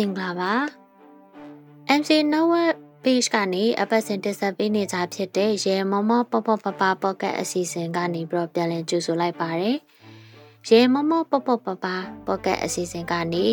[0.00, 0.54] အားလုံးပဲမင်္ဂလာပါ
[1.98, 2.74] MC Network
[3.04, 9.76] page ကနေအပတ်စဉ်တင်ဆက်ပေးနေကြဖြစ်တဲ့ရေမမပပပပပေါ့ကတ်အစီအစဉ်ကနေပြီးတော့ပြန်လည်ကြိုဆိုလိုက်ပါတယ်
[10.68, 11.66] ရေမမပပပပ
[12.26, 13.46] ပေါ့ကတ်အစီအစဉ်ကနေ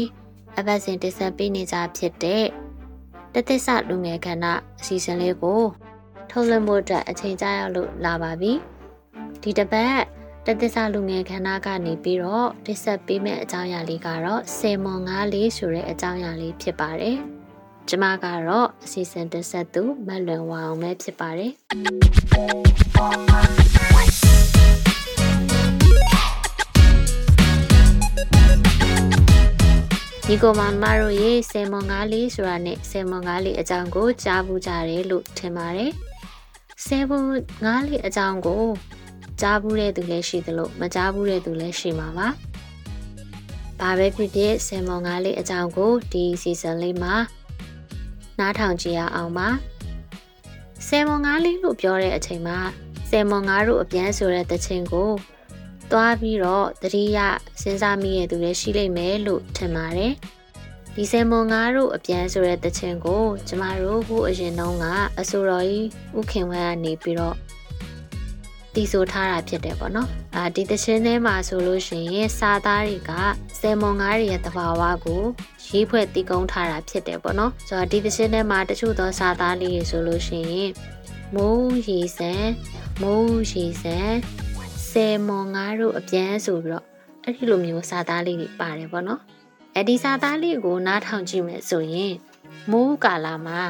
[0.57, 2.45] အပတ်စဉ်တင်ဆက်ပေးနေကြဖြစ်တဲ့
[3.33, 5.61] တသစ္စာလူငယ်ခန္ဓာအစီအစဉ်လေးကို
[6.29, 8.53] ထုတ်လွှင့်ဖို့အတွက်အချိန်ကြာရောက်လို့လာပါပြီ
[9.41, 10.16] ဒီတစ်ပတ်
[10.49, 17.17] တသစ္စာလူငယ်ခန္ဓာကနေပြီးတော့တင်ဆက်ပေးမယ့်အကြောင်းအရာလေးကတော့စေမွန်ငါးလေးဆိုတဲ့အကြောင်းအရာလေးဖြစ်ပါတယ်။
[17.89, 21.51] ကျမကတော့အစီအစဉ်တင်ဆက်သူမလွန်ဝအောင်ပဲဖြစ်ပါတယ်။
[30.27, 35.91] ဒီကိုမမတို့ရေစေမွန်ငါးလေးဆိုတာနဲ့စေမွန်ငါးလေးအကြောင်းကိုကြားဘူးကြတယ်လို့ထင်ပါတယ်။
[36.85, 37.25] စေမွန်
[37.65, 38.65] ငါးလေးအကြောင်းကို
[39.41, 42.27] ကြားဘူးတဲ့သူလည်းရှိသလိုမကြားဘူးတဲ့သူလည်းရှိမှာပါ။
[43.79, 47.15] ဘာပဲဖြစ်ဖြစ်ဆယ်မွန်ငါးလေးအကြောင်းကိုဒီ season လေးမှာ
[48.39, 49.47] နားထောင်ကြည့်ရအောင်ပါ။
[50.87, 52.57] ဆယ်မွန်ငါးလေးလို့ပြောတဲ့အချိန်မှာ
[53.09, 55.11] ဆယ်မွန်ငါးတို့အပြန်ဆိုတဲ့တခြင်းကို
[55.91, 57.17] သွားပြီးတော့တတိယ
[57.61, 60.13] စဉ်းစားမိတဲ့သူလည်းရှိလိမ့်မယ်လို့ထင်ပါတယ်။
[60.95, 64.85] ဒီဆယ်မွန်ငါးတို့အပြန်ဆိုတဲ့တခြင်းကို ကျမတို့ဟိုအရင်တုန်းက
[65.19, 67.35] အဆိုတော်ကြီးဥခင်ဝဲကနေပြီးတော့
[68.77, 73.11] တီးဆိုထားတာဖြစ်တယ်ပေါ့နော်အာဒီသချင်းထဲမှာဆိုလို့ရှိရင်စာသားတွေက
[73.59, 75.23] ဆယ်မွန်ငါးတွေရဲ့တဘာဝကို
[75.69, 80.71] ရေးဖွဲ့တည်ကုန်းထားတာဖြစ်တယ်ပေါ့နော်ဆိုတော့ဒီသချင်းထဲမှာတချို့သောစာသားလေးတွေဆိုလို့ရှိရင်
[81.35, 82.33] မိုးရီစံ
[83.01, 83.97] မိုးရီစံ
[84.89, 86.85] ဆယ်မွန်ငါးတို့အပြန်ဆိုပြီးတော့
[87.23, 89.21] အဲ့ဒီလိုမျိုးစာသားလေးတွေပါတယ်ပေါ့နော်
[89.75, 92.13] အဲ့ဒီစာသားလေးကိုနားထောင်ကြည့်မယ်ဆိုရင်
[92.71, 93.61] မိုးကာလာမှာ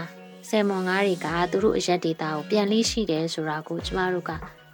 [0.50, 4.32] ဆယ်မွန်ငါးတွေကသူတို့အရက်ဒေတာကိုပြန်လေးရှိတယ်ဆိုတာကိုကျမတို့က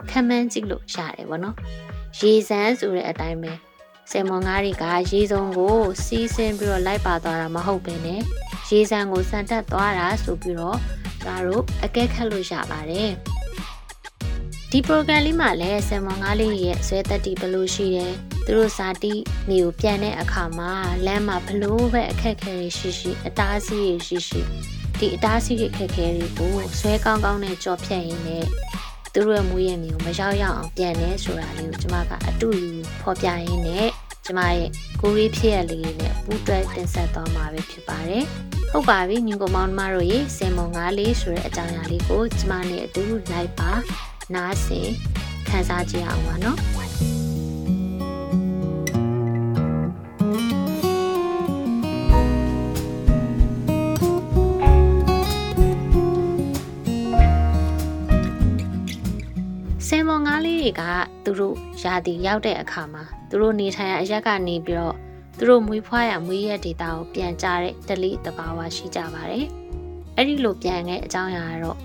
[0.10, 1.56] ခံမှန်းကြည့်လို့ရတယ်ဗောနော်
[2.20, 3.54] ရေစမ်းဆိုတဲ့အတိုင်းပဲ
[4.12, 8.22] ဆယ်မွန်ငါးတွေကရေစုံကိုစီးဆင်းပြီးတော့လိုက်ပါသွားတာမဟုတ်ဘဲနဲ့
[8.70, 10.78] ရေစမ်းကိုစံတက်သွားတာဆိုပြီးတော့
[11.26, 13.12] ဒါတို့အကဲခတ်လို့ရပါတယ်
[14.72, 18.14] ဒီ program လေးမှာလည်းဆယ်မွန်ငါးလေးရဲ့ဆွဲသက်တီဘလို့ရှိတယ်
[18.46, 19.14] သူတို့ဇာတိ
[19.50, 20.72] နေကိုပြန်တဲ့အခါမှာ
[21.06, 24.42] လမ်းမှာဘလို့ပဲအခက်ခဲရှိရှိအတားအဆီးရှိရှိ
[25.00, 28.46] ဒီအတားအဆီးအခက်ခဲတွေကိုဆွဲကောင်းကောင်းနဲ့ကြော်ဖြတ်ရင်းနဲ့
[29.14, 33.88] သူတို့ရဲ့မွေးရမြေကိုမရောက်ရအောင်ပြန်နေဆိုတာလေးကိုကျမကအတူယူဖော်ပြရင်းနဲ့
[34.26, 34.70] ကျမရဲ့
[35.02, 38.24] ကိုရီးဖြစ်ရလေးနဲ့ပူးတွဲတင်ဆက်သွားမှာပဲဖြစ်ပါတယ်။
[38.72, 43.72] ဟုတ်ပါပြီညီကောင်မောင်နှမတို့ရေစင်မုံငါးလေးဆိုတဲ့အကြောင်းအရာလေးကိုကျမနဲ့အတူလိုက်ပါ
[44.34, 44.88] နားဆင်
[45.48, 46.60] ခန်းစားကြည့်အောင်ပါနော်။
[60.62, 60.82] တွေက
[61.24, 64.96] သူတို့ရာသီရောက်တဲ့အခါမှာသူတို့နေထိုင်ရအရက်ကနေပြီးတော့
[65.38, 69.46] သူတို့မွေးဖွားရမွေးရဒေတာကိုပြန်ကြတဲ့တလိတဘာဝရှိကြပါတယ်။
[70.16, 71.78] အဲ့ဒီလိုပြန်တဲ့အကြောင်းအရာကတော့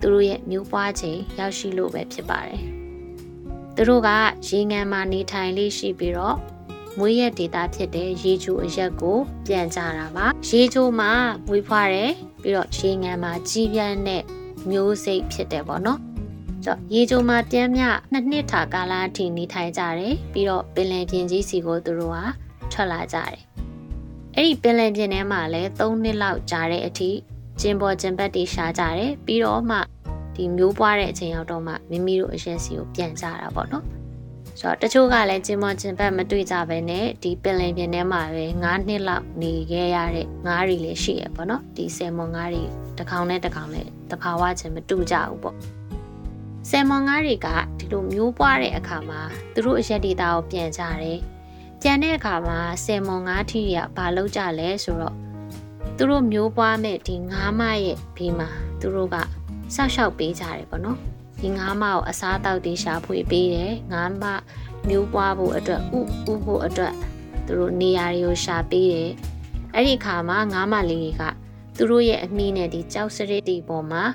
[0.00, 2.62] သူတို့ရဲ့မျိုးပွားချိန်ရောက်ရှိလို့ပဲဖြစ်ပါတယ်။
[3.76, 4.10] သူတို့က
[4.48, 6.36] ရေငန်မှာနေထိုင်လေးရှိပြီးတော့
[6.98, 11.12] မွေးရဒေတာဖြစ်တဲ့ရေချိုအရက်ကိုပြန်ကြတာပါ။ရေချိုမှာ
[11.48, 14.22] မွေးဖွားတယ်ပြီးတော့ရေငန်မှာကြီးပြန်းတဲ့
[14.70, 16.00] မျိုးစိတ်ဖြစ်တယ်ပေါ့နော်။
[16.64, 17.82] ဆိုရေချိုမှာတန်းမြ
[18.12, 22.24] နှစ်နှစ်ထာကာလအထိနေထိုင်ကြတယ်ပြီးတော့ပင်လယ်ပြင်ကြီးစီကိုသူတို့ဟာ
[22.72, 23.38] ထွက်လာကြတယ်
[24.34, 27.10] အဲ့ဒီပင်လယ်ပြင်ထဲမှာလည်း၃နှစ်လောက်ကြာတဲ့အထိ
[27.60, 29.78] ကျင်ပေါ်ကျင်ပတ်တွေရှားကြတယ်ပြီးတော့မှ
[30.34, 33.84] ဒီမျိုးပွားတဲ့အချိန်ရောက်တော့မှမိမိတို့အရက်စီကိုပြန်ကြတာပေါ့နော်
[34.60, 42.62] ဆိုတော့တချို့ကလည်းကျင်ပေါ်ကျင်ပတ်မတွေ့ကြဘဲနဲ့ဒီပင်လယ်ပြင်ထဲမှာပဲ9နှစ်လောက်နေခဲ့ရတဲ့ငါးတွေလည်းရှိရပေါ့နော်ဒီဆယ်မွန်ငါးတွေ
[42.98, 45.56] တစ်ကောင်နဲ့တစ်ကောင်နဲ့တဘာဝချင်းမတူကြဘူးပေါ့
[46.70, 47.48] ဆယ်မွန်ငါးတွေက
[47.78, 49.20] ဒီလိုမျိုးပွားတဲ့အခါမှာ
[49.54, 51.18] သူတို့အရက်ဒေတာကိုပြန်ကြတယ်။
[51.80, 55.14] ပြန်တဲ့အခါမှာဆယ်မွန်ငါးထီကဘာလုပ်ကြလဲဆိုတော့
[55.96, 58.48] သူတို့မျိုးပွားမဲ့ဒီငါးမရဲ့ဘေးမှာ
[58.80, 59.16] သူတို့က
[59.74, 60.98] ဆောက်ရှောက်ပေးကြတယ်ပေါ့နော်။
[61.40, 64.24] ဒီငါးမကိုအစားတောက်တေးရှာဖွေပေးတယ်။ငါးမ
[64.88, 66.94] မျိုးပွားဖို့အတွက်ဥဥဖို့အတွက်
[67.46, 69.10] သူတို့နေရာတွေကိုရှာပေးတယ်။
[69.74, 71.22] အဲ့ဒီအခါမှာငါးမလေးတွေက
[71.76, 74.12] သူတို့ရဲ့အမိနဲ့ဒီကြောက်စရစ်တီပေါ်မှာအ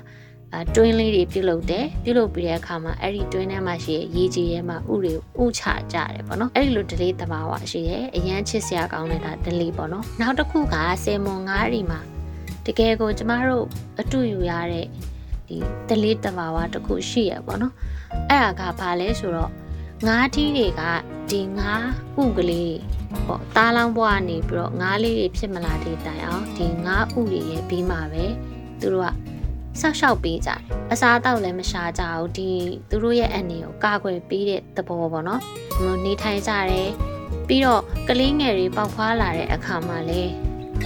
[0.74, 5.12] တွင်းလေးတွေပြုတ်လုပ်တယ်ပြုတ်လုပ်ပြီးတဲ့အခါမှာအဲ့ဒီတွင်းထဲမှာရှိတဲ့ရေကြီးထဲမှာဥတွေ
[5.42, 5.62] ဥချ
[5.92, 12.00] ကြတယ်ပေါ့နော်အဲ့ဒီလို delay တဘာဝရှိတယ်အရန်ချစ်စရာကောင်းတဲ့ဒါ delay ပေါ့နော်နောက်တစ်ခုကဆယ်မွန်ငါးရီမှာ
[12.66, 13.66] တကယ်ကိုကျမတို့
[14.00, 14.86] အတူယူရတဲ့
[15.48, 15.56] ဒီ
[15.88, 17.74] delay တဘာဝတစ်ခုရှိရပေါ့နော်
[18.30, 19.50] အဲ့ဒါကဘာလဲဆိုတော့
[20.06, 20.82] ငါးထီးတွေက
[21.30, 21.86] ဒီငါး
[22.22, 22.78] ဥကလေး
[23.26, 28.24] ပေါ့တားလောင်းဘွားနေပြီးတော့ငါးလေးတွေဖြစ်မလာတဲ့တိုင်အောင်ဒီငါးဥတွေရဲ့ပြီးမှပဲ
[28.80, 29.29] သူတို့က
[29.80, 30.60] ဆောက်ရှောက်ပေးကြတယ်
[30.92, 32.50] အစားအသောက်လည်းမရှာကြဘူးဒီ
[32.90, 35.40] သူတို့ရဲ့အနေကိုကာကွယ်ပေးတဲ့သဘောပေါ့နော်
[35.76, 36.88] ဒီလိုနေထိုင်ကြတယ်
[37.48, 40.32] ပြီးတော့ကလေးငယ်တွေပေါက်ဖွာလာတဲ့အခါမှာလည်း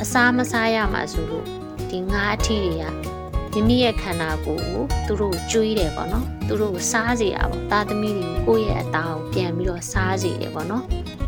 [0.02, 1.46] အစားမစားရမှာဆိုလို့
[1.90, 2.84] ဒီငါးအထီတွေက
[3.52, 10.84] မိမိရဲ့ခန္ဓာကိုယ်ကိုသူတို့ကျွေးတယ်ပေါ့နော်သူတို့စားစေရပေါ့သားသမီးတွေကိုကိုယ့်ရဲ့အသားကိုပြန်ပြီးတော့စားစေတယ်ပေါ့နော်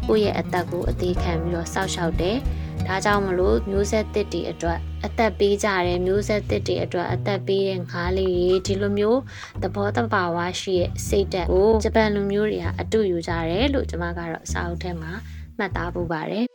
[0.08, 2.36] ကိုယ့်ရဲ့အသက်ကိုအသေးခံပြီးတော့စောက်ရှောက်တယ်
[2.86, 9.20] ဒါကြောင့်မလို့မျိုးဆက်တစ်တွေအတွက်အသက်ပေးကြတယ်မျိုးဆက်တစ်တွေအတွက်အသက်ပေးတဲ့ငါးလေးတွေဒီလိုမျိုး
[9.62, 15.12] သဘောတဘာဝရှိရဲ့စိတ်တက်ကိုဂျပန်လူမျိုးတွေကအတူယူကြတယ်လို့ကျွန်မကတော့အစာအုပ်ထဲမှာ
[15.58, 16.46] မှတ်သားပူပါတယ်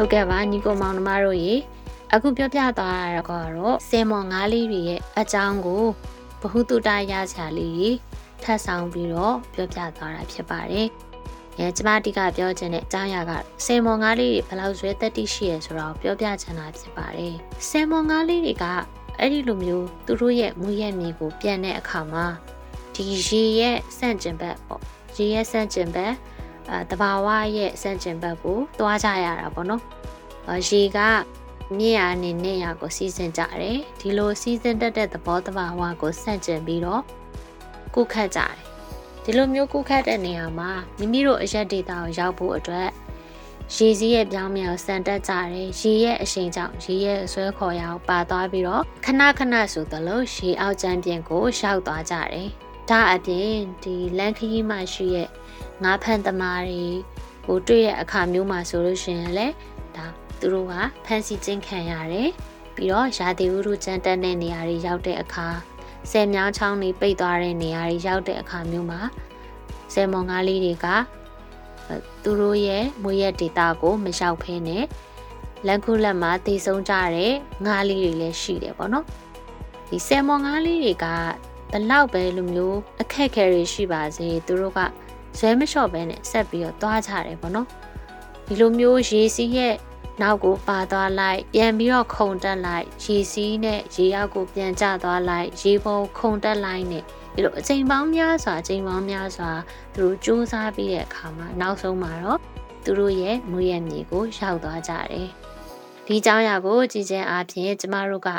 [0.00, 1.52] ဟုတ်ကဲ့ပါညီကိုမောင်နှမတို့ရေ
[2.14, 5.84] အခုပြောပြသွားတာကတော့ဆယ်မော်ငါးလေးတွေရဲ့အကြောင်းကို
[6.40, 7.92] ဘ ഹു တုတရချာလေး
[8.42, 10.86] ထပ်ဆောင်ပြီးတော့ပြောပြသွားတာဖြစ်ပါတယ်။
[11.58, 13.32] အဲကျမတိကပြောချင်တဲ့အကြောင်းအရာက
[13.64, 17.34] ဆယ်မော်ငါးလေးတွေဘယ်လောက်ဇွဲတက်တိရှိရဆိုတော့ပြောပြချင်တာဖြစ်ပါတယ်။
[17.68, 18.64] ဆယ်မော်ငါးလေးတွေက
[19.18, 22.26] အဲ့ဒီလိုမျိုးသူတို့ရဲ့မူရဲ့မြေကိုပြန်တဲ့အခါမှာ
[22.94, 24.82] ဒီရေရဲ့ဆန့်ကျင်ဘက်ပေါ့
[25.16, 26.12] ရေရဲ့ဆန့်ကျင်ဘက်
[26.70, 29.82] အဲတဘာဝရဲ့ဆန့်ကျင်ဘက်ကိုသွားကြရတာပေါ့နော်။
[30.68, 30.98] ရေက
[31.76, 37.02] မြင့်ရအနေနဲ့ရကိုစီစဉ်ကြတယ်ဒီလိုစီစဉ်တတ်တဲ့သဘောတဘာဝကိုဆန့်ကျင်ပြီးတော့
[37.94, 38.54] ကုခတ်ကြတယ်
[39.24, 42.88] ဒီလိုမျိုးကုခတ်တဲ့နေရာမှာမိမိတို့အရက်ဒေတာကိုရောက်ဖို့အတွက်
[43.74, 52.48] ရေစည်းရဲ့ပြောင်းမြောင်စံတက်ကြတယ်ရေရဲ့အရှိန်ကြောင့်ရေရဲ့ဆွဲခေါ်ရအောင်ပါသွားပြီးတော့ခဏခဏဆိုသလိုရေအောက်ကျမ်းပြင်ကိုရှောက်သွားကြတယ်
[52.90, 55.28] ဒါအပြင်ဒီလန်ခရီးမှရှိရဲ့
[55.82, 56.84] ငါးဖန်သမားတွေ
[57.46, 59.54] ကိုတွေ့ရအခါမျိုးမှာဆိုလို့ရှိရင်လည်း
[59.96, 60.06] ဒါ
[60.40, 60.74] သူတို့က
[61.04, 62.30] ဖမ်းဆီးခြင်းခံရတယ်
[62.74, 65.48] ပြီးတော့ရာသီဥတုကြမ်းတက်တဲ့နေရာတွေရောက်တဲ့အခါ
[66.10, 69.00] ဆယ်မြောင်းချောင်းတွေပိတ်သွားတဲ့နေရာတွေရောက်တဲ့အခါမျိုးမှာ
[69.94, 70.86] ဆယ်မော်ငါးလေးတွေက
[72.22, 74.84] သူတို့ရဲ့မွေးရက်ဒေတာကိုမလျှောက်ဖဲနဲ့
[75.66, 77.32] လက်ခုလက်မှာတည်ဆုံးကြတဲ့
[77.66, 79.04] ငါးလေးတွေလည်းရှိတယ်ပေါ့နော်
[79.88, 81.06] ဒီဆယ်မော်ငါးလေးတွေက
[81.72, 84.80] ဘလောက်ပဲလိုမျိုးအခက်ခဲတွေရှိပါစေသူတို့က
[85.38, 87.66] ဇွဲမလျှော့ပဲနဲ့ဆက်ပြီးတော့သွားကြတယ်ပေါ့နော်
[88.46, 89.74] ဒီလိုမျိုးရေစီးရဲ့
[90.21, 97.03] နောက်ကိုပါသွားလိုက်ပြန်ပြီးတော့ခုန်တက်လိုက်ရေစီးနဲ့ရေရောက်ကိုပြန်ကျသွားလိုက်ရေပုံခုန်တက်လိုက်နဲ့
[97.33, 99.51] ဒီလိုအချိန်ပေါင်းများစွာအချိန်ပေါင်းများစွာ
[99.95, 102.39] သူတို့စူးစမ်းပြီးတဲ့အခါမှာနောက်ဆုံးမှာတော့
[102.83, 105.29] သူတို့ရဲ့မွေးရမြေကိုရောက်သွားကြတယ်
[106.07, 108.29] ဒီเจ้าရာကိုကြည်ချင်းအားဖြင့်ကျမတို့က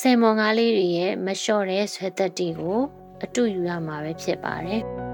[0.00, 2.80] ဆယ်မော်ငါးလေးတွေရဲ့မလျှော့တဲ့ဆွဲသက်တီကို
[3.24, 5.07] အတူယူရမှာပဲဖြစ်ပါတယ်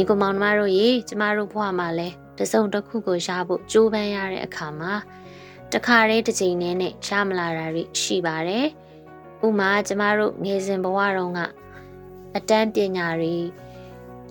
[0.00, 2.08] ညီကောင်မောင်နှမတို့ရေကျမတို့ဘဝမှာလဲ
[2.38, 4.92] တစုံတစ်ခုကိုရဖို့ကြိုးပမ်းရတဲ့အခါမှာ
[5.72, 8.66] တခါတည်းတစ်ချိန်နဲ့နဲ့ရမလာတာတွေရှိပါတယ်။
[9.46, 11.40] ဥမာကျမတို့ငယ်စဉ်ဘဝတုန်းက
[12.36, 13.36] အတန်းပညာတွေ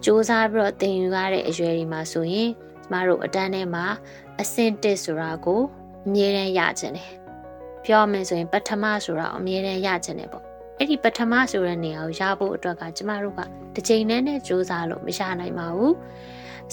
[0.03, 2.49] စူးစမ်းပြီးတော့သင်ယူရတဲ့အရွယ်တွေမှာဆိုရင်
[2.83, 3.85] ကျမတို့အတန်းထဲမှာ
[4.41, 5.61] အဆင့်1ဆိုတာကို
[6.05, 7.11] အမြဲတမ်းရချင်တယ်။
[7.83, 10.48] ပြောမယ်ဆိုရင်ပထမဆိုတာအမြဲတမ်းရချင်တယ်ပေါ့
[10.81, 13.39] အဲ့ဒီပထမဆိုတဲ့နေရာကိုရဖို့အတွက်ကကျမတို့က
[13.75, 15.95] တစ်ချိန်နဲ့နဲ့စူးစမ်းလို့မရနိုင်ပါဘူး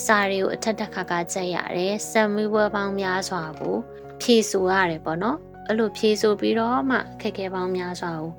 [0.05, 3.77] စာတွေကိုအထက်တက်ခါကကြက်ရတယ်စံမွေးပွဲပေါင်းများစွာကို
[4.21, 8.33] ဖြည့်ဆို့ရတယ်ပေါ့နော်အဲ့လိုဖြည့်ဆို့ပြီးတော့မှခက်ခဲပေါင်းများစွာကို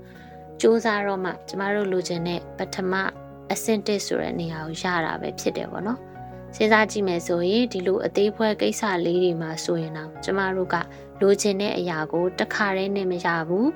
[0.62, 2.94] စူးစမ်းတော့မှကျမတို့လိုချင်တဲ့ပထမ
[3.52, 6.00] အဆင့်တစ်ဆိုတဲ့နေရာကိုရတာပဲဖြစ်တယ်ပေါ့နော်
[6.56, 10.76] စဉ်းစားကြည့်မယ်ဆိုရင်ဒီလိုအသေးဖွဲကိစ္စလေးတွေမှာဆိုရင်တော့ကျမတို့က
[11.22, 13.70] လိုချင်တဲ့အရာကိုတခါတည်းနဲ့မရဘူး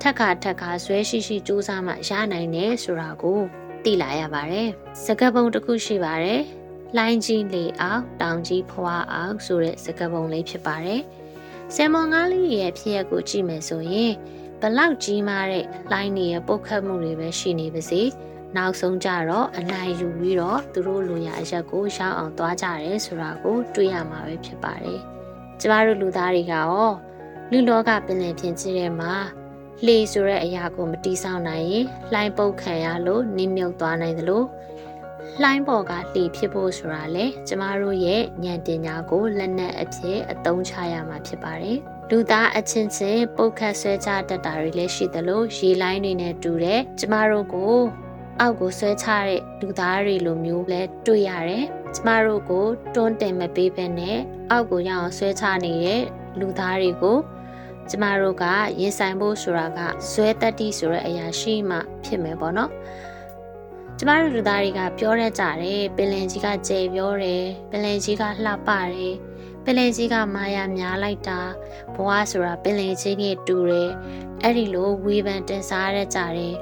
[0.00, 3.40] ထက်ခါထက်ခါဇွဲရှိရှိစူးစမ်းမှရနိုင်တယ်ဆိုတာကို
[3.84, 4.68] သိလာရပါတယ်
[5.04, 6.42] စကပုံတစ်ခုရှိပါတယ်
[6.96, 11.02] လှိုင်းကြီးလေအောင်တောင်ကြီးဖွာအောင်ဆိုတဲ့စကပုံလေးဖြစ်ပါတယ်
[11.74, 14.12] ဆယ်မွန်ငါးလေးရဲ့ဖြစ်ရက်ကိုကြည့်မယ်ဆိုရင်
[14.60, 18.02] ဘလောက်ကြီးမားတဲ့လှိုင်းတွေရဲ့ပုတ်ခတ်မှုတွေပဲရှိနေပါစေ
[18.56, 25.17] နောက်ဆုံးကြတော့အနိုင်ယူပြီးတော့သူတို့လူရအရက်ကိုရောက်အောင်သွားကြတယ်ဆိုတာကို တွေ့ရမှာပဲဖြစ်ပါတယ်
[25.60, 26.88] ကျမတို့လူသားတွေကရော
[27.50, 29.14] လူလောကပင်လယ်ပြင်ကြီးထဲမှာ
[29.84, 34.42] လှေဆိုတဲ့အရာကိုမတီးဆောင်နိုင်ရင်လှိုင်းပုတ်ခံရလို့နင်းမြုပ်သွားနိုင်သလို
[35.42, 41.78] လှိုင်းပေါ်ကလှေဖြစ်ဖို့ဆိုတာလေကျမတို့ရဲ့ဉာဏ်ပညာကိုလက်နက်အဖြစ်အသုံးချရမှာဖြစ်ပါတယ်
[42.10, 47.76] လူသားအချင်းချင်းပုတ်ခတ်ဆွဲချတတ်တာတွေလည်းရှိသလိုရေလိုင်းတွေနဲ့တူတဲ့ကျမတို့ကို
[48.40, 51.64] အောက်ကိုဆွဲချတဲ့လူသားတွေလိုမျိုးလဲတွေ့ရတယ်။
[51.94, 54.18] ကျမတို့ကိုတွန်းတင်မပေးဘဲနဲ့
[54.50, 56.02] အောက်ကိုရအောင်ဆွဲချနေတဲ့
[56.40, 57.18] လူသားတွေကို
[57.90, 58.44] ကျမတို့က
[58.80, 59.78] ရင်ဆိုင်ဖို့ဆိုတာက
[60.10, 62.70] ဇွဲတက်တိဆိုတဲ့အရာရှိမှဖြစ်မယ်ပေါ့နော်။
[63.98, 69.14] ကျမတို့လူသားတွေကပြောရကြတယ်ပင်လင်ကြီးကကြဲပြောတယ်ပင်လင်ကြီးကလှပတယ်
[69.64, 71.40] ပင်လင်ကြီးကမာယာများလိုက်တာ
[71.94, 73.90] ဘဝဆိုတာပင်လင်ကြီးနဲ့တူတယ်
[74.42, 76.54] အဲ့ဒီလိုဝေဖန်တင်စားရကြတယ်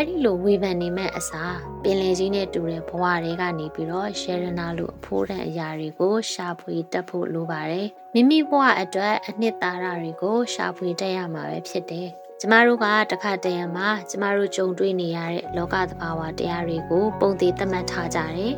[0.00, 12.08] အဲ့ဒီလိုဝေဖန်နေမဲ့အစားပင်လယ်ကြီးနဲ့တူတဲ့ဘဝတွေကနေပြီးတော့ရှယ်ရနာလိုအဖိုးတန်အရာတွေကိုရှာဖွေတက်ဖို့လိုပါတယ်မိမိဘဝအတွက်အနှစ်သာရတွေကိုရှာဖွေတက်ရမှာပဲဖြစ်တယ်
[12.40, 18.54] ကျမတို့ကတခါတရံမှာကျမတို့ကြုံတွေ့နေရတဲ့လောကသဘာဝတရားတွေကိုပုံသေးသတ်မှတ်ထားကြတယ်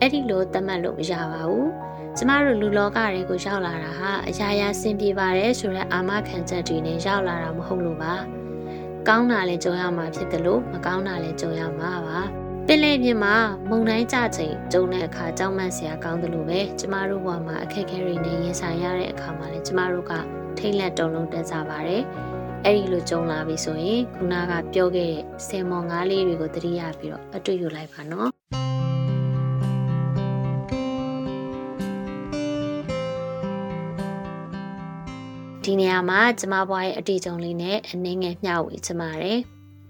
[0.00, 1.68] အဲ့ဒီလိုသတ်မှတ်လို့မရပါဘူး
[2.16, 8.14] ကျမတို့လူလောကတွေကိုရောက်လာတာဟာအရာရာစင်ပြေပါတယ်ဆိုတဲ့အာမခံချက်တွေနဲ့ရောက်လာတာမဟုတ်လို့ပါ
[9.08, 12.18] ကောင်းတာလည်းကြုံရမှာဖြစ်တယ်လို့မကောင်းတာလည်းကြုံရမှာပါ
[12.66, 13.34] ပင်လယ်ပြင်မှာ
[13.68, 20.12] မုန်တိုင်းကြချိန်ကြုံတဲ့အခါကြောက်မန့်စရာကောင်းတယ်လို့ပဲကျမတို့ဘဝမှာအခက်အခဲတွေနဲ့ရင်ဆိုင်ရတဲ့အခါမှာလည်းကျမတို့က
[20.58, 22.02] ထိတ်လန့်တုန်လှုပ်တက်ကြပါတယ်
[22.64, 28.37] အဲ့ဒီလိုကြုံလာပြီဆိုရင်ခုနကပြောခဲ့တဲ့ဆယ်မော်ငါးလေးတွေကိုသတိရပြီးတော့အတွေ့ယူလိုက်ပါနော်
[35.70, 39.38] ဒီနေရာမှာကျမဘွားရဲ့အတီးကြုံလေးနဲ့အနှင်းငယ်မျှဝေချင်ပါတယ်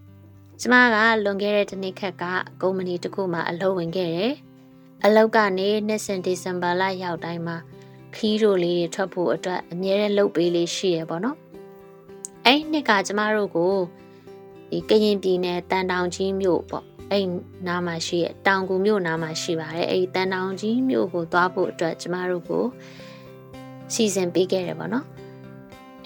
[0.60, 2.24] ။ကျမကလွန်ခဲ့တဲ့တစ်နှစ်ခက်က
[2.62, 4.32] ကုမ္ပဏီတစ်ခုမှာအလုပ်ဝင်ခဲ့တယ်။
[5.04, 7.56] အလုပ်ကနေနှစ်စဉ်ဒီဇင်ဘာလရောက်တိုင်းမှာ
[8.14, 11.36] ခီးရိုလေးတွေထွက်ဖို့အတွက်အမြဲတမ်းလုပ်ပေးလေးရှိရပေါ့နော်။
[12.46, 13.74] အဲ့နှစ်ကကျမတို့ကို
[14.70, 17.26] ဒီကရင်ပြည်နယ်တန်တောင်ကြီးမြို့ပေါ့အဲ့
[17.66, 22.64] နားမှာရှိရဲ့တောင်ကူမြို့နားမှာရှိပါတယ်အဲ့ဒီတန်တောင်ကြီးမြို့ကိုသွားဖို့အတွက်ကျမတို့ကို
[23.92, 25.06] စီစဉ်ပေးခဲ့တယ်ပေါ့နော်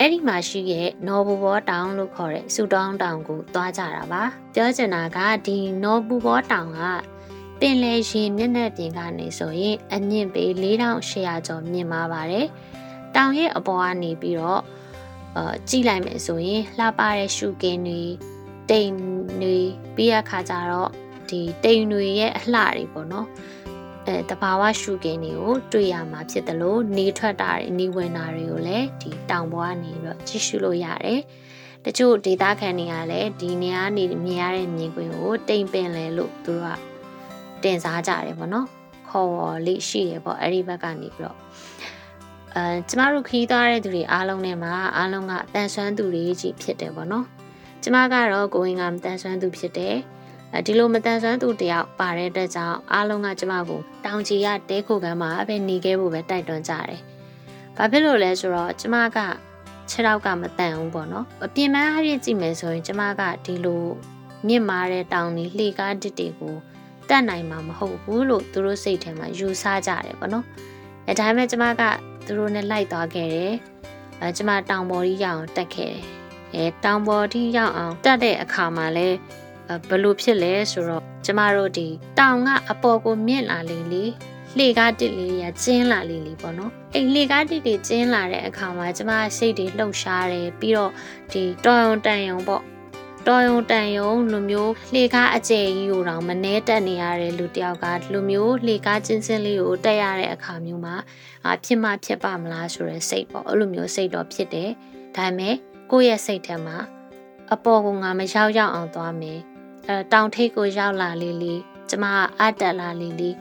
[0.04, 4.23] အဲ့ဒီမှာရှိတဲ့နော်ဘူဘောတောင်လို့ခေါ်တဲ့စူတောင်းတောင်ကိုသွားကြတာပါ
[4.54, 6.80] ပြောချင်တာကဒီနော်ဘူဘောတောင်က
[7.61, 12.47] ပင်လယ်ရင်မျက်နှာပြင်ကနေဆိုရင်အမြင့်ပေ4800ကျော်မြင့်မာပါတယ်
[13.14, 14.62] တောင်ရဲ့အပေါ်ကနေပြီးတော့
[15.37, 18.02] အာကြည့်လိုက်မယ်ဆိုရင်လှပတဲ့ရှုကင်းတွေ
[18.71, 18.94] တိမ်
[19.42, 19.59] တွေ
[19.97, 20.90] ပြီးရခါကြတော့
[21.28, 23.26] ဒီတိမ်တွေရဲ့အလှတွေပေါ့နော်
[24.06, 31.21] အဲတဘာဝရှုကင်းတွေကိုတွေ့ရမှာဖြစ်တယ်လို့နေထွက်တာတွေနေဝင်တာတွေကိုလည်းဒီတောင်ပေါ်ကနေပြီးတော့ကြည့်ရှုလို့ရတယ်
[31.85, 36.78] တချို့ဒေသခံတွေကလည်းဒီနေရာနေမြင်ရတဲ့မြင်ကွင်းကိုတိမ်ပင်လဲလို့သူတို့
[37.62, 38.66] ကတင်စားကြတယ်ပေါ့နော်
[39.09, 41.38] ခေါ်လေးရှိတယ်ပေါ့အဲ့ဒီဘက်ကနေပြီးတော့
[42.54, 47.26] အဲကျမတို့ခီးသွားတဲ့သူတွေအားလုံးနဲ့မှာအားလုံးကတန်ဆွမ်းသူတွေကြီးဖြစ်တယ်ပေါ့နော်
[47.82, 49.97] ကျမကတော့ကိုဝင်ကမတန်ဆွမ်းသူဖြစ်တယ်
[50.66, 57.00] ဒီလိုမတန်ဆွမ်းသူတယောက်ပါတဲ့အတွက်ကြောင့်အားလုံးကကျမကိုတောင်ကြီးရတဲခိုကမ်းမှာပဲနေခဲ့ဖို့ပဲတိုက်တွန်းကြတယ်။
[57.76, 59.18] ဘာဖြစ်လို့လဲဆိုတော့ကျမက
[59.90, 63.85] ခြေထောက်ကမတန်ဘူးပေါ့နော်။အပြင်ပန်းအားဖြင့်ကြည့်မယ်ဆိုရင်ကျမကဒီလို
[64.47, 66.54] မြင့်မာတဲ့တောင်ကြီးလှေကားတစ်တွေကို
[67.09, 70.44] တတ်နိုင်မှာမဟုတ်ဘူးလို့သူတို့စိတ်ထဲမှာယူဆကြတယ်ပေါ့နော်။
[71.09, 71.82] အဲဒါပေမဲ့ကျမက
[72.26, 73.52] သူတို့နဲ့လိုက်သွားခဲ့တယ်။
[74.21, 76.02] အဲကျမတောင်ပေါ်ကြီးရအောင်တက်ခဲ့တယ်။
[76.54, 79.09] အဲတောင်ပေါ်ကြီးရောက်အောင်တက်တဲ့အခါမှာလဲ
[79.88, 81.88] ဘလို့ဖြစ်လဲဆိုတော့ကျမတို့ဒီ
[82.19, 84.05] တောင်ကအပေါ်ကိုမြင့်လာလေလေ
[84.59, 90.93] လှေကားတစ်လေးရကျင်းလာလေလေပေါ့နော်အဲ့လှေကားတစ်တွေကျင်းလာတဲ့အခါမှာကျမစိတ်တွေလှုပ်ရှားတယ်ပြီးတော့
[91.33, 92.62] ဒီတော်ရုံတန်ရုံပေါ့
[93.26, 100.97] တော်ရုံတန်ရုံလူမျိုးလှေကားအကျယ်ကြီးကိုတော့မနှဲတက်နေရတဲ့လူတယောက်ကလူမျိုးလှေကားကျင်းစင်းလေးကိုတက်ရတဲ့အခါမျိုးမှာ
[101.47, 104.71] အာဖြစ်မှဖြစ်ပါမလားဆိုတဲ့စိတ်ပေါ့အဲ့လိုမျိုးစိတ်တော့ဖြစ်တယ်
[105.17, 105.55] ဒါပေမဲ့
[105.91, 106.76] ကိုယ့်ရဲ့စိတ်ထဲမှာ
[107.52, 109.41] အပေါ်ကငါမရောက်ရောက်အောင်သွားမယ်
[109.89, 111.61] အဲတောင်ထိပ်ကိုရောက်လာလေးလေး
[111.91, 112.05] ကျမ
[112.41, 113.37] အတက်လာလေးလေး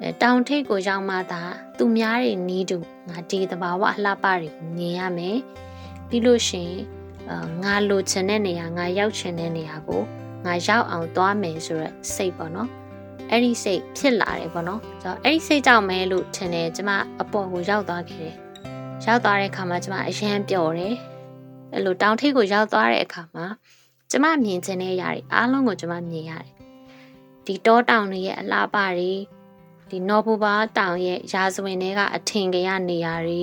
[0.00, 1.42] အဲတောင်ထိပ်ကိုရောက်မှသာ
[1.78, 5.38] သူများတွေနီးတူငါဒီတဘာဝအလှပတွေကိုမြင်ရမယ်
[6.08, 6.62] ပြီးလို့ရှိ
[7.28, 10.02] ရင်ငါလိုချင်တဲ့နေရာငါရောက်ချင်တဲ့နေရာကို
[10.44, 12.68] ငါရောက်အောင်သွားမယ်ဆိုရက်စိတ်ပေါ့နော်
[13.30, 18.34] အဲ့ဒီစိတ်ဖြစ်လာတယ်ပေါ့နော်ဆိုတော့အဲ့ဒီစိတ်ကြောင့်မဲလို့ထင်တယ်ကျမအပေါ်ကိုရောက်သွားခဲ့တယ်
[19.06, 20.94] ရောက်သွားတဲ့အခါမှာကျမအရန်ပျော်တယ်
[21.72, 23.46] အဲ့လိုတောင်ထိပ်ကိုရောက်သွားတဲ့အခါမှာ
[24.12, 26.48] ကျမမြင်ချင်တဲ့အရာတွေအားလုံးကိုကျမမြင်ရတယ်
[27.46, 29.12] ဒီတောတောင်တွေရဲ့အလားပါတွေ
[29.90, 33.42] ဒီနော်ဘူဘာတောင်ရဲ့ရာဇဝင်တွေကအထင်ကြီးရနေရာတွေ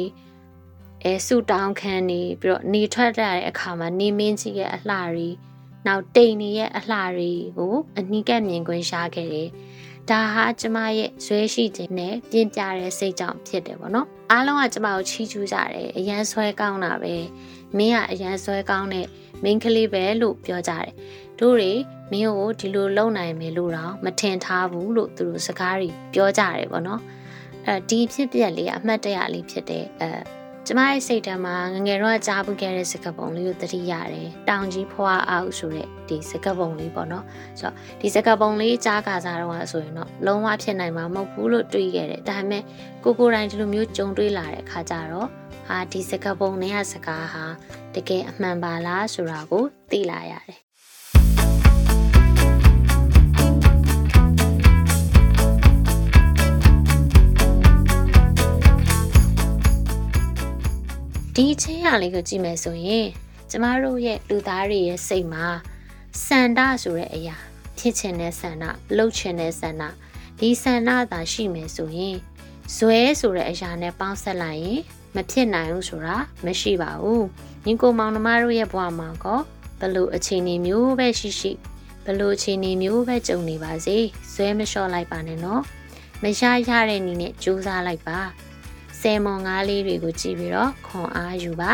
[1.03, 5.27] အဲဆူတောင်ခန်းနေပြီးတော့နေထွက်တဲ့အခါမှာနေမင်းကြီးရဲ့အလှတွေ
[5.87, 9.49] နောက်တိမ်နေရဲ့အလှတွေကိုအနီးကပ်မြင်ကွင်းရှားခဲ့တယ်
[10.09, 17.15] ဒါဟာကျမရဲ့ဇွဲရှိခြင်းနဲ့ပြင်းပြတဲ့စိတ်ကြောင့်ဖြစ်တယ်ပေါ့နော်အားလုံးကကျမကိုချီးကျူးကြတယ်အရန်ဆွဲကောင်းတာပဲ
[17.77, 19.07] မင်းကအရန်ဆွဲကောင်းတဲ့
[19.43, 20.89] မင်းကလေးပဲလို့ပြောကြတယ်
[21.39, 21.71] တို့တွေ
[22.11, 27.01] မင်းကိုဒီလိုလုံနိုင်မယ်လို့တော့မထင်ထားဘူးလို့သူတို့စကားတွေပြောကြတယ်ပေါ့နော်
[27.67, 37.25] အဲဒီဖြစ်ပျက်လေးကအမှတ်တရလေးဖြစ်တဲ့အဲကျမရဲ့စိတ်ထဲမှာငငယ်တော့ကြားပူခဲ့တဲ့စကားပုံလေးကိုသတိရတယ်။တောင်ကြီးဖွာအောက်ဆိုတဲ့ဒီစကားပုံလေးပေါ့နော်။
[37.59, 42.63] ဆိုတော့ဒီစကားပုံလေးကြားကစားတော့ဆိုရင်တော့လုံးဝဖြစ်နိုင်မှာမဟုတ်ဘူးလို့တွေးခဲ့တယ်။ဒါပေမဲ့
[43.03, 45.29] ကိုကိုတိုင်းဒီလိုမျိုးကြုံတွေးလာတဲ့အခါကျတော့
[45.69, 47.45] ဟာဒီစကားပုံနဲ့စကားဟာ
[47.95, 50.59] တကယ်အမှန်ပါလားဆိုတာကိုသိလာရတယ်
[61.35, 63.07] ဒီချင်းရလေးကိုကြည့်မယ်ဆိုရင်
[63.49, 65.45] ကျမတို့ရဲ့လူသားတွေရဲ့စိတ်မှာ
[66.25, 67.35] စန္ဒဆိုတဲ့အရာ
[67.77, 68.63] ဖြစ်ချင်တဲ့ဆန္ဒ
[68.97, 69.83] လှုပ်ချင်တဲ့ဆန္ဒ
[70.39, 72.17] ဒီဆန္ဒသာရှိမယ်ဆိုရင်
[72.75, 74.81] ဇွဲဆိုတဲ့အရာနဲ့ပေါင်းဆက်လိုက်ရင်
[75.15, 77.25] မဖြစ်နိုင်ဘူးဆိုတာမရှိပါဘူး
[77.65, 79.39] ညီကိုမောင်နှမတို့ရဲ့ဘဝမှာကော
[79.79, 81.51] ဘလို့အခြေအနေမျိုးပဲရှိရှိ
[82.05, 83.97] ဘလို့အခြေအနေမျိုးပဲကြုံနေပါစေ
[84.33, 85.61] ဇွဲမလျှော့လိုက်ပါနဲ့နော်
[86.23, 88.19] မရရတဲ့နည်းနဲ့ကြိုးစားလိုက်ပါ
[88.99, 91.71] ဆယ်မော်ငါးလေးတွေကိုကြည့်ပြီးတော့ခွန်အားယူပါ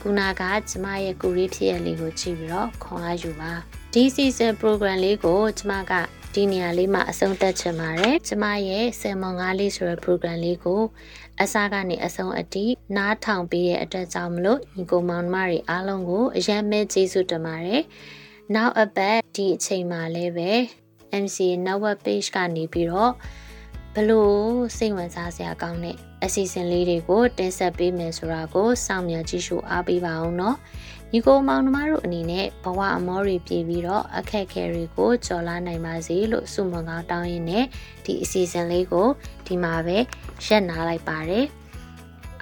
[0.00, 3.52] ခုနကကျမရဲ့ကိုရီးဖြစ်ရလေးကိုကြည့်ပြီးတော့ခွန်အားယူပါ
[3.92, 5.92] ဒီ season program လေးကိုကျမက
[6.34, 10.82] ဒီနေရာလေးမှာအဆုံးသတ်ချင်ပါတယ်ကျမရဲ့ဆယ်မော်ငါးလေးဆိုတဲ့ program လေးကို
[11.42, 12.64] အစားကနေအဆုံးအထိ
[12.96, 17.82] နားထောင်ပေးတဲ့အတွက်ကြောင့်မလို့ညီကိုမောင်နှမတွေအားလုံးကိုအယံမဲ့ကျေးဇူးတင်ပါတယ်
[18.54, 20.50] နောက်အပတ်ဒီအချိန်မှာလည်းပဲ
[21.22, 23.12] MC network page ကနေပြီးတော့
[23.94, 24.42] ဘလို့
[24.76, 30.56] စိတ်ဝင်စားစရာကောင်းတဲ့အစီအစဉ်လေးတွေကိုတင်ဆက်ပေးမယ်ဆိုတာကိုစောင့်မျှော်ကြည့်ရှုအားပေးပါအောင်နော်
[31.12, 37.64] ညီကိုမောင်နှမတို့အနေနဲ့ဘဝအမောတွေပြည်ပြီးတော့အခက်အခဲတွေကိုကျော်လွှားနိုင်ပါစေလို့ဆုမွန်ကောင်းတောင်းရင်းနဲ့
[38.04, 39.08] ဒီအစီအစဉ်လေးကို
[39.46, 39.98] ဒီမှာပဲ
[40.44, 41.46] ရက်နာလိုက်ပါတယ်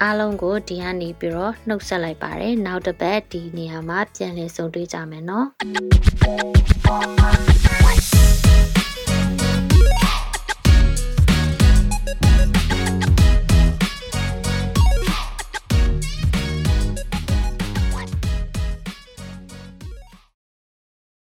[0.03, 5.47] အားလုံးကိုဒီကနေပြီးတော့နှုတ်ဆက်လိုက်ပါတယ်နောက်တစ်ပတ်ဒီနေရာမှာပြန်လည်ဆုံတွေ့ကြမယ်နော်